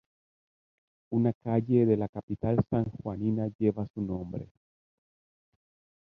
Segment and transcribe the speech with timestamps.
[1.11, 4.49] Una calle de la capital sanjuanina lleva su nombre.